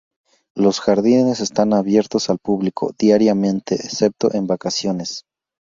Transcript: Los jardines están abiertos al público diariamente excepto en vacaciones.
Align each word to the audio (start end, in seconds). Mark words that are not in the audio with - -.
Los 0.55 0.79
jardines 0.79 1.41
están 1.41 1.73
abiertos 1.75 2.31
al 2.31 2.39
público 2.39 2.91
diariamente 2.97 3.75
excepto 3.75 4.33
en 4.33 4.47
vacaciones. 4.47 5.25